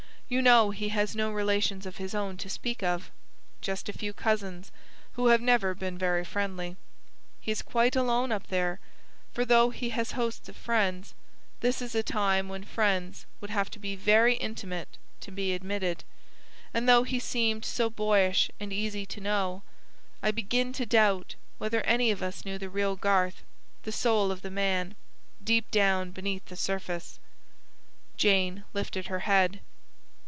You 0.31 0.41
know, 0.41 0.69
he 0.71 0.87
has 0.87 1.13
no 1.13 1.29
relations 1.29 1.85
of 1.85 1.97
his 1.97 2.15
own, 2.15 2.37
to 2.37 2.47
speak 2.49 2.81
of; 2.81 3.11
just 3.59 3.89
a 3.89 3.93
few 3.93 4.13
cousins, 4.13 4.71
who 5.15 5.27
have 5.27 5.41
never 5.41 5.75
been 5.75 5.97
very 5.97 6.23
friendly. 6.23 6.77
He 7.41 7.51
is 7.51 7.61
quite 7.61 7.97
alone 7.97 8.31
up 8.31 8.47
there; 8.47 8.79
for, 9.33 9.43
though 9.43 9.71
he 9.71 9.89
has 9.89 10.13
hosts 10.13 10.47
of 10.47 10.55
friends, 10.55 11.13
this 11.59 11.81
is 11.81 11.95
a 11.95 12.01
time 12.01 12.47
when 12.47 12.63
friends 12.63 13.25
would 13.41 13.49
have 13.49 13.69
to 13.71 13.77
be 13.79 13.97
very 13.97 14.35
intimate 14.35 14.97
to 15.19 15.31
be 15.31 15.51
admitted; 15.53 16.05
and 16.73 16.87
though 16.87 17.03
he 17.03 17.19
seemed 17.19 17.65
so 17.65 17.89
boyish 17.89 18.49
and 18.57 18.71
easy 18.71 19.05
to 19.07 19.19
know, 19.19 19.63
I 20.23 20.31
begin 20.31 20.71
to 20.71 20.85
doubt 20.85 21.35
whether 21.57 21.81
any 21.81 22.09
of 22.09 22.23
us 22.23 22.45
knew 22.45 22.57
the 22.57 22.69
real 22.69 22.95
Garth 22.95 23.43
the 23.83 23.91
soul 23.91 24.31
of 24.31 24.43
the 24.43 24.49
man, 24.49 24.95
deep 25.43 25.69
down 25.71 26.11
beneath 26.11 26.45
the 26.45 26.55
surface." 26.55 27.19
Jane 28.15 28.63
lifted 28.73 29.07
her 29.07 29.19
head. 29.27 29.59